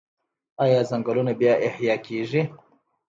[0.63, 2.41] آیا ځنګلونه بیا احیا کیږي؟